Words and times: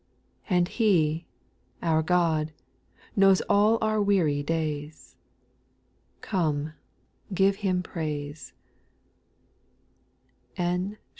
And 0.49 0.67
He, 0.67 1.27
our 1.83 2.01
God, 2.01 2.53
knows 3.15 3.39
all 3.41 3.77
our 3.81 4.01
weary 4.01 4.41
days,— 4.41 5.15
Come, 6.21 6.73
give 7.35 7.57
Him 7.57 7.83
praise 7.83 8.53
I 10.57 10.61
N. 10.63 10.97